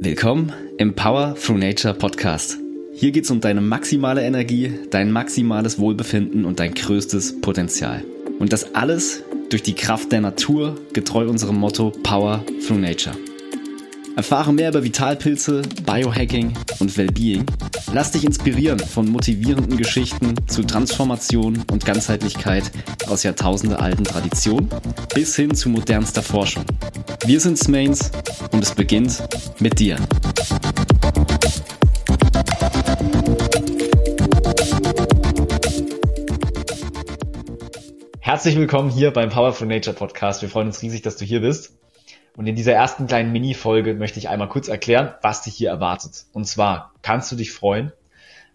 Willkommen 0.00 0.52
im 0.78 0.94
Power 0.94 1.34
Through 1.34 1.58
Nature 1.58 1.92
Podcast. 1.92 2.56
Hier 2.94 3.10
geht 3.10 3.24
es 3.24 3.32
um 3.32 3.40
deine 3.40 3.60
maximale 3.60 4.22
Energie, 4.22 4.72
dein 4.90 5.10
maximales 5.10 5.80
Wohlbefinden 5.80 6.44
und 6.44 6.60
dein 6.60 6.72
größtes 6.72 7.40
Potenzial. 7.40 8.04
Und 8.38 8.52
das 8.52 8.76
alles 8.76 9.24
durch 9.50 9.64
die 9.64 9.74
Kraft 9.74 10.12
der 10.12 10.20
Natur, 10.20 10.76
getreu 10.92 11.28
unserem 11.28 11.56
Motto 11.56 11.90
Power 12.04 12.44
Through 12.64 12.78
Nature. 12.78 13.16
Erfahre 14.14 14.52
mehr 14.52 14.70
über 14.70 14.84
Vitalpilze, 14.84 15.62
Biohacking 15.84 16.52
und 16.78 16.96
Wellbeing. 16.96 17.44
Lass 17.92 18.12
dich 18.12 18.24
inspirieren 18.24 18.78
von 18.78 19.08
motivierenden 19.08 19.76
Geschichten 19.76 20.34
zu 20.46 20.62
Transformation 20.62 21.64
und 21.72 21.84
Ganzheitlichkeit 21.84 22.70
aus 23.08 23.24
jahrtausendealten 23.24 24.04
Traditionen 24.04 24.68
bis 25.12 25.34
hin 25.34 25.54
zu 25.56 25.68
modernster 25.68 26.22
Forschung. 26.22 26.64
Wir 27.24 27.40
sind 27.40 27.58
Smains 27.58 28.10
und 28.52 28.62
es 28.62 28.74
beginnt 28.74 29.22
mit 29.60 29.78
dir. 29.78 29.96
Herzlich 38.20 38.56
willkommen 38.56 38.90
hier 38.90 39.10
beim 39.12 39.30
Power 39.30 39.52
for 39.52 39.66
Nature 39.66 39.96
Podcast. 39.96 40.42
Wir 40.42 40.48
freuen 40.48 40.68
uns 40.68 40.82
riesig, 40.82 41.02
dass 41.02 41.16
du 41.16 41.24
hier 41.24 41.40
bist. 41.40 41.78
Und 42.36 42.46
in 42.46 42.54
dieser 42.54 42.72
ersten 42.72 43.06
kleinen 43.06 43.32
Mini-Folge 43.32 43.94
möchte 43.94 44.18
ich 44.18 44.28
einmal 44.28 44.48
kurz 44.48 44.68
erklären, 44.68 45.14
was 45.22 45.42
dich 45.42 45.54
hier 45.54 45.70
erwartet. 45.70 46.26
Und 46.32 46.46
zwar 46.46 46.92
kannst 47.02 47.32
du 47.32 47.36
dich 47.36 47.52
freuen 47.52 47.92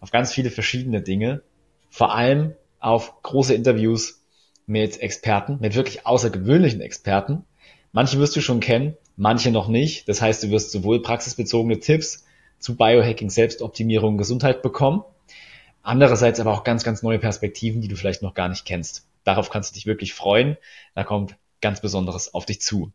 auf 0.00 0.10
ganz 0.10 0.32
viele 0.32 0.50
verschiedene 0.50 1.00
Dinge, 1.00 1.42
vor 1.88 2.14
allem 2.14 2.54
auf 2.78 3.22
große 3.22 3.54
Interviews 3.54 4.22
mit 4.66 5.00
Experten, 5.00 5.58
mit 5.60 5.74
wirklich 5.74 6.06
außergewöhnlichen 6.06 6.80
Experten. 6.80 7.44
Manche 7.94 8.18
wirst 8.18 8.34
du 8.34 8.40
schon 8.40 8.58
kennen, 8.58 8.96
manche 9.16 9.52
noch 9.52 9.68
nicht. 9.68 10.08
Das 10.08 10.20
heißt, 10.20 10.42
du 10.42 10.50
wirst 10.50 10.72
sowohl 10.72 11.00
praxisbezogene 11.00 11.78
Tipps 11.78 12.24
zu 12.58 12.76
Biohacking, 12.76 13.30
Selbstoptimierung, 13.30 14.18
Gesundheit 14.18 14.62
bekommen, 14.62 15.04
andererseits 15.84 16.40
aber 16.40 16.52
auch 16.52 16.64
ganz, 16.64 16.82
ganz 16.82 17.04
neue 17.04 17.20
Perspektiven, 17.20 17.80
die 17.80 17.86
du 17.86 17.94
vielleicht 17.94 18.20
noch 18.20 18.34
gar 18.34 18.48
nicht 18.48 18.64
kennst. 18.64 19.06
Darauf 19.22 19.48
kannst 19.48 19.70
du 19.70 19.74
dich 19.74 19.86
wirklich 19.86 20.12
freuen. 20.12 20.56
Da 20.96 21.04
kommt 21.04 21.36
ganz 21.60 21.80
Besonderes 21.80 22.34
auf 22.34 22.46
dich 22.46 22.60
zu. 22.60 22.90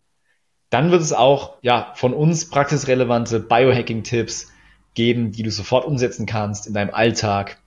Dann 0.70 0.92
wird 0.92 1.02
es 1.02 1.14
auch 1.14 1.56
ja 1.62 1.94
von 1.96 2.14
uns 2.14 2.50
praxisrelevante 2.50 3.40
Biohacking-Tipps 3.40 4.52
geben, 4.96 5.32
die 5.32 5.44
du 5.44 5.50
sofort 5.50 5.86
umsetzen 5.86 6.26
kannst 6.26 6.68
in 6.68 6.74
deinem 6.74 6.94
Alltag, 6.94 7.58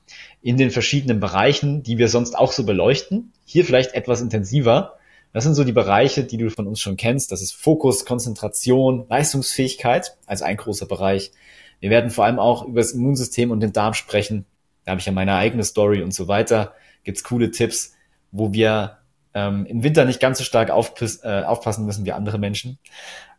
in 0.42 0.58
den 0.58 0.70
verschiedenen 0.70 1.18
Bereichen, 1.18 1.82
die 1.82 1.96
wir 1.96 2.08
sonst 2.08 2.36
auch 2.36 2.52
so 2.52 2.66
beleuchten. 2.66 3.32
Hier 3.46 3.64
vielleicht 3.64 3.94
etwas 3.94 4.20
intensiver. 4.20 4.98
Das 5.32 5.44
sind 5.44 5.54
so 5.54 5.64
die 5.64 5.72
Bereiche, 5.72 6.24
die 6.24 6.36
du 6.36 6.50
von 6.50 6.66
uns 6.66 6.80
schon 6.80 6.96
kennst. 6.96 7.32
Das 7.32 7.40
ist 7.40 7.52
Fokus, 7.52 8.04
Konzentration, 8.04 9.06
Leistungsfähigkeit 9.08 10.16
als 10.26 10.42
ein 10.42 10.56
großer 10.56 10.86
Bereich. 10.86 11.32
Wir 11.80 11.90
werden 11.90 12.10
vor 12.10 12.26
allem 12.26 12.38
auch 12.38 12.66
über 12.66 12.80
das 12.80 12.92
Immunsystem 12.92 13.50
und 13.50 13.60
den 13.60 13.72
Darm 13.72 13.94
sprechen. 13.94 14.44
Da 14.84 14.92
habe 14.92 15.00
ich 15.00 15.06
ja 15.06 15.12
meine 15.12 15.34
eigene 15.36 15.64
Story 15.64 16.02
und 16.02 16.12
so 16.12 16.28
weiter. 16.28 16.74
Gibt's 17.04 17.24
coole 17.24 17.50
Tipps, 17.50 17.94
wo 18.30 18.52
wir 18.52 18.98
ähm, 19.34 19.66
im 19.66 19.82
Winter 19.82 20.04
nicht 20.04 20.20
ganz 20.20 20.38
so 20.38 20.44
stark 20.44 20.68
äh, 20.68 21.42
aufpassen 21.42 21.86
müssen 21.86 22.04
wie 22.04 22.12
andere 22.12 22.38
Menschen. 22.38 22.78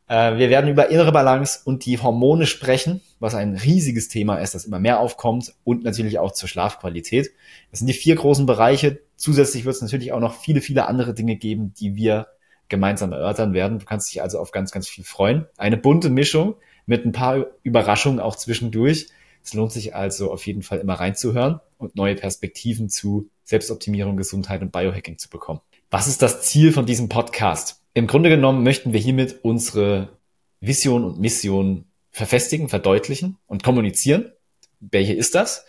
Äh, 0.07 0.37
wir 0.37 0.49
werden 0.49 0.69
über 0.69 0.89
innere 0.89 1.11
Balance 1.11 1.61
und 1.63 1.85
die 1.85 1.99
Hormone 1.99 2.45
sprechen, 2.45 3.01
was 3.19 3.35
ein 3.35 3.55
riesiges 3.55 4.09
Thema 4.09 4.37
ist, 4.37 4.55
das 4.55 4.65
immer 4.65 4.79
mehr 4.79 4.99
aufkommt 4.99 5.53
und 5.63 5.83
natürlich 5.83 6.19
auch 6.19 6.31
zur 6.31 6.49
Schlafqualität. 6.49 7.31
Das 7.71 7.79
sind 7.79 7.87
die 7.87 7.93
vier 7.93 8.15
großen 8.15 8.45
Bereiche. 8.45 8.99
Zusätzlich 9.15 9.65
wird 9.65 9.75
es 9.75 9.81
natürlich 9.81 10.11
auch 10.11 10.19
noch 10.19 10.35
viele, 10.35 10.61
viele 10.61 10.87
andere 10.87 11.13
Dinge 11.13 11.35
geben, 11.35 11.73
die 11.79 11.95
wir 11.95 12.27
gemeinsam 12.69 13.11
erörtern 13.11 13.53
werden. 13.53 13.79
Du 13.79 13.85
kannst 13.85 14.11
dich 14.11 14.21
also 14.21 14.39
auf 14.39 14.51
ganz, 14.51 14.71
ganz 14.71 14.87
viel 14.87 15.03
freuen. 15.03 15.45
Eine 15.57 15.77
bunte 15.77 16.09
Mischung 16.09 16.55
mit 16.85 17.05
ein 17.05 17.11
paar 17.11 17.45
Überraschungen 17.63 18.19
auch 18.19 18.35
zwischendurch. 18.35 19.07
Es 19.43 19.53
lohnt 19.53 19.71
sich 19.71 19.95
also 19.95 20.31
auf 20.31 20.45
jeden 20.47 20.63
Fall 20.63 20.79
immer 20.79 20.93
reinzuhören 20.93 21.59
und 21.77 21.95
neue 21.95 22.15
Perspektiven 22.15 22.89
zu 22.89 23.29
Selbstoptimierung, 23.43 24.17
Gesundheit 24.17 24.61
und 24.61 24.71
Biohacking 24.71 25.17
zu 25.17 25.29
bekommen. 25.29 25.59
Was 25.91 26.07
ist 26.07 26.22
das 26.22 26.41
Ziel 26.41 26.72
von 26.72 26.85
diesem 26.85 27.09
Podcast? 27.09 27.82
Im 27.93 28.07
Grunde 28.07 28.29
genommen 28.29 28.63
möchten 28.63 28.91
wir 28.93 28.99
hiermit 28.99 29.39
unsere 29.43 30.17
Vision 30.59 31.03
und 31.03 31.19
Mission 31.19 31.85
verfestigen, 32.09 32.69
verdeutlichen 32.69 33.37
und 33.45 33.63
kommunizieren. 33.63 34.31
Welche 34.79 35.13
ist 35.13 35.35
das? 35.35 35.65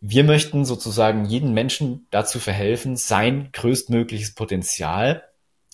Wir 0.00 0.24
möchten 0.24 0.64
sozusagen 0.64 1.24
jeden 1.24 1.54
Menschen 1.54 2.06
dazu 2.10 2.38
verhelfen, 2.38 2.96
sein 2.96 3.48
größtmögliches 3.52 4.34
Potenzial 4.34 5.24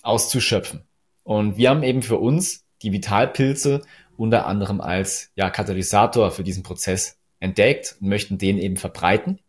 auszuschöpfen. 0.02 0.82
Und 1.24 1.56
wir 1.56 1.70
haben 1.70 1.82
eben 1.82 2.02
für 2.02 2.18
uns 2.18 2.64
die 2.82 2.92
Vitalpilze 2.92 3.82
unter 4.16 4.46
anderem 4.46 4.80
als 4.80 5.30
ja, 5.34 5.50
Katalysator 5.50 6.30
für 6.30 6.44
diesen 6.44 6.62
Prozess 6.62 7.18
entdeckt 7.40 7.96
und 8.00 8.08
möchten 8.08 8.38
den 8.38 8.58
eben 8.58 8.76
verbreiten. 8.76 9.40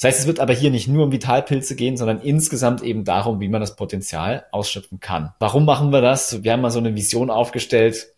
Das 0.00 0.14
heißt, 0.14 0.20
es 0.20 0.26
wird 0.26 0.40
aber 0.40 0.54
hier 0.54 0.70
nicht 0.70 0.88
nur 0.88 1.04
um 1.04 1.12
Vitalpilze 1.12 1.76
gehen, 1.76 1.98
sondern 1.98 2.22
insgesamt 2.22 2.80
eben 2.80 3.04
darum, 3.04 3.38
wie 3.40 3.50
man 3.50 3.60
das 3.60 3.76
Potenzial 3.76 4.46
ausschöpfen 4.50 4.98
kann. 4.98 5.34
Warum 5.40 5.66
machen 5.66 5.92
wir 5.92 6.00
das? 6.00 6.42
Wir 6.42 6.52
haben 6.52 6.62
mal 6.62 6.70
so 6.70 6.78
eine 6.78 6.94
Vision 6.94 7.28
aufgestellt, 7.28 8.14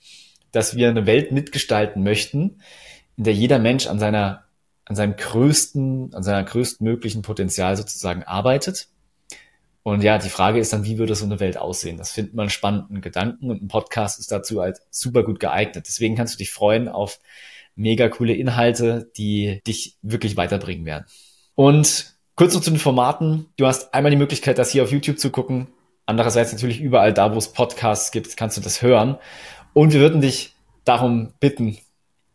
dass 0.53 0.76
wir 0.76 0.91
eine 0.91 1.06
Welt 1.06 1.32
mitgestalten 1.32 2.04
möchten, 2.04 2.60
in 3.16 3.25
der 3.25 3.34
jeder 3.34 3.59
Mensch 3.59 3.88
an 3.88 3.98
seiner, 3.98 4.44
an 4.84 4.94
seinem 4.94 5.16
größten, 5.16 6.15
an 6.15 6.22
seiner 6.22 6.44
größtmöglichen 6.44 7.22
Potenzial 7.22 7.76
sozusagen 7.76 8.22
arbeitet. 8.22 8.87
Und 9.82 10.04
ja, 10.04 10.19
die 10.19 10.28
Frage 10.28 10.60
ist 10.60 10.72
dann, 10.72 10.84
wie 10.84 10.99
würde 10.99 11.16
so 11.16 11.25
eine 11.25 11.41
Welt 11.41 11.56
aussehen? 11.56 11.97
Das 11.97 12.12
findet 12.12 12.34
man 12.34 12.49
spannenden 12.49 13.00
Gedanken 13.00 13.50
und 13.50 13.60
ein 13.60 13.66
Podcast 13.66 14.20
ist 14.20 14.31
dazu 14.31 14.60
halt 14.60 14.78
super 14.91 15.25
gut 15.25 15.41
geeignet. 15.41 15.87
Deswegen 15.88 16.14
kannst 16.14 16.34
du 16.34 16.38
dich 16.38 16.53
freuen 16.53 16.88
auf 16.88 17.19
mega 17.75 18.09
coole 18.09 18.34
Inhalte, 18.34 19.10
die 19.16 19.62
dich 19.66 19.97
wirklich 20.00 20.37
weiterbringen 20.37 20.87
werden. 20.87 21.06
Und 21.62 22.16
kurz 22.34 22.54
noch 22.54 22.60
zu 22.60 22.70
den 22.70 22.80
Formaten. 22.80 23.46
Du 23.56 23.68
hast 23.68 23.94
einmal 23.94 24.10
die 24.10 24.16
Möglichkeit, 24.16 24.58
das 24.58 24.72
hier 24.72 24.82
auf 24.82 24.90
YouTube 24.90 25.20
zu 25.20 25.30
gucken. 25.30 25.68
Andererseits 26.06 26.50
natürlich 26.50 26.80
überall 26.80 27.12
da, 27.12 27.32
wo 27.32 27.38
es 27.38 27.52
Podcasts 27.52 28.10
gibt, 28.10 28.36
kannst 28.36 28.56
du 28.56 28.60
das 28.60 28.82
hören. 28.82 29.16
Und 29.72 29.92
wir 29.92 30.00
würden 30.00 30.20
dich 30.20 30.56
darum 30.84 31.34
bitten, 31.38 31.78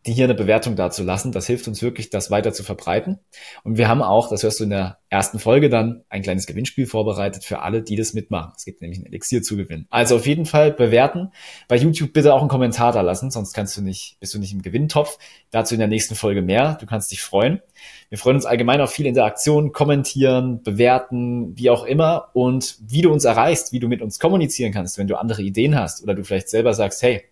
die 0.06 0.12
hier 0.12 0.24
eine 0.24 0.34
Bewertung 0.34 0.76
dazulassen. 0.76 1.32
Das 1.32 1.46
hilft 1.46 1.68
uns 1.68 1.82
wirklich, 1.82 2.10
das 2.10 2.30
weiter 2.30 2.52
zu 2.52 2.62
verbreiten. 2.62 3.18
Und 3.64 3.78
wir 3.78 3.88
haben 3.88 4.02
auch, 4.02 4.30
das 4.30 4.42
hörst 4.42 4.60
du 4.60 4.64
in 4.64 4.70
der 4.70 4.98
ersten 5.10 5.38
Folge 5.38 5.68
dann, 5.68 6.04
ein 6.08 6.22
kleines 6.22 6.46
Gewinnspiel 6.46 6.86
vorbereitet 6.86 7.44
für 7.44 7.60
alle, 7.60 7.82
die 7.82 7.96
das 7.96 8.14
mitmachen. 8.14 8.52
Es 8.56 8.64
gibt 8.64 8.80
nämlich 8.80 9.00
ein 9.00 9.06
Elixier 9.06 9.42
zu 9.42 9.56
gewinnen. 9.56 9.86
Also 9.90 10.16
auf 10.16 10.26
jeden 10.26 10.46
Fall 10.46 10.72
bewerten. 10.72 11.32
Bei 11.66 11.76
YouTube 11.76 12.12
bitte 12.12 12.32
auch 12.32 12.40
einen 12.40 12.48
Kommentar 12.48 12.92
da 12.92 13.00
lassen, 13.00 13.30
sonst 13.30 13.52
kannst 13.52 13.76
du 13.76 13.82
nicht, 13.82 14.16
bist 14.20 14.34
du 14.34 14.38
nicht 14.38 14.52
im 14.52 14.62
Gewinntopf. 14.62 15.18
Dazu 15.50 15.74
in 15.74 15.80
der 15.80 15.88
nächsten 15.88 16.14
Folge 16.14 16.42
mehr. 16.42 16.78
Du 16.80 16.86
kannst 16.86 17.10
dich 17.10 17.22
freuen. 17.22 17.60
Wir 18.08 18.18
freuen 18.18 18.36
uns 18.36 18.46
allgemein 18.46 18.80
auf 18.80 18.90
viel 18.90 19.06
Interaktion, 19.06 19.72
kommentieren, 19.72 20.62
bewerten, 20.62 21.56
wie 21.56 21.70
auch 21.70 21.84
immer. 21.84 22.28
Und 22.34 22.78
wie 22.80 23.02
du 23.02 23.12
uns 23.12 23.24
erreichst, 23.24 23.72
wie 23.72 23.80
du 23.80 23.88
mit 23.88 24.00
uns 24.00 24.18
kommunizieren 24.18 24.72
kannst, 24.72 24.96
wenn 24.96 25.08
du 25.08 25.18
andere 25.18 25.42
Ideen 25.42 25.78
hast 25.78 26.02
oder 26.02 26.14
du 26.14 26.24
vielleicht 26.24 26.48
selber 26.48 26.72
sagst, 26.74 27.02
hey, 27.02 27.22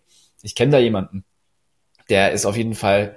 ich 0.43 0.54
kenne 0.54 0.72
da 0.72 0.78
jemanden, 0.78 1.25
der 2.08 2.32
ist 2.32 2.46
auf 2.46 2.56
jeden 2.56 2.74
Fall 2.74 3.16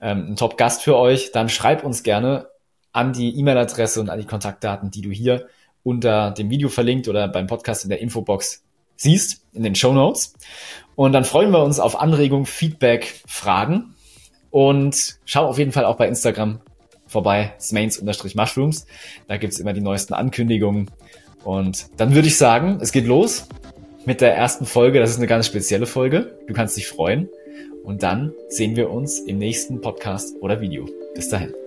ähm, 0.00 0.30
ein 0.30 0.36
Top-Gast 0.36 0.82
für 0.82 0.96
euch. 0.96 1.32
Dann 1.32 1.48
schreib 1.48 1.84
uns 1.84 2.02
gerne 2.02 2.48
an 2.92 3.12
die 3.12 3.38
E-Mail-Adresse 3.38 4.00
und 4.00 4.10
an 4.10 4.18
die 4.18 4.26
Kontaktdaten, 4.26 4.90
die 4.90 5.02
du 5.02 5.10
hier 5.10 5.48
unter 5.82 6.30
dem 6.32 6.50
Video 6.50 6.68
verlinkt 6.68 7.08
oder 7.08 7.28
beim 7.28 7.46
Podcast 7.46 7.84
in 7.84 7.90
der 7.90 8.00
Infobox 8.00 8.64
siehst, 8.96 9.44
in 9.52 9.62
den 9.62 9.74
Show 9.74 9.92
Notes. 9.92 10.34
Und 10.94 11.12
dann 11.12 11.24
freuen 11.24 11.50
wir 11.50 11.62
uns 11.62 11.78
auf 11.78 12.00
Anregungen, 12.00 12.46
Feedback, 12.46 13.20
Fragen. 13.26 13.94
Und 14.50 15.18
schau 15.26 15.46
auf 15.46 15.58
jeden 15.58 15.72
Fall 15.72 15.84
auch 15.84 15.96
bei 15.96 16.08
Instagram 16.08 16.60
vorbei, 17.06 17.54
smains-mushrooms. 17.60 18.86
Da 19.28 19.36
gibt's 19.36 19.60
immer 19.60 19.72
die 19.72 19.80
neuesten 19.80 20.14
Ankündigungen. 20.14 20.90
Und 21.44 21.86
dann 21.98 22.14
würde 22.14 22.28
ich 22.28 22.38
sagen, 22.38 22.78
es 22.80 22.90
geht 22.90 23.06
los 23.06 23.46
mit 24.06 24.20
der 24.20 24.34
ersten 24.34 24.66
Folge. 24.66 24.98
Das 24.98 25.10
ist 25.10 25.18
eine 25.18 25.26
ganz 25.26 25.46
spezielle 25.46 25.86
Folge. 25.86 26.38
Du 26.48 26.54
kannst 26.54 26.76
dich 26.76 26.88
freuen. 26.88 27.28
Und 27.86 28.02
dann 28.02 28.34
sehen 28.48 28.74
wir 28.74 28.90
uns 28.90 29.20
im 29.20 29.38
nächsten 29.38 29.80
Podcast 29.80 30.34
oder 30.40 30.60
Video. 30.60 30.86
Bis 31.14 31.28
dahin. 31.28 31.65